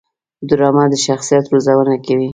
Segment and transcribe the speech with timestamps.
[0.47, 2.29] ډرامه د شخصیت روزنه کوي